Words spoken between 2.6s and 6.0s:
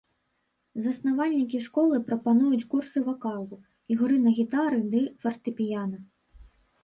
курсы вакалу, ігры на гітары ды фартэпіяна.